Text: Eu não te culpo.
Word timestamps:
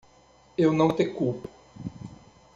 Eu 0.57 0.73
não 0.73 0.91
te 0.91 1.05
culpo. 1.05 1.47